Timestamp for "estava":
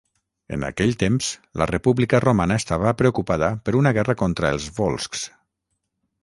2.63-2.95